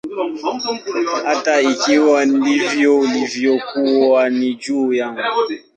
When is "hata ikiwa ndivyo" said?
1.27-3.03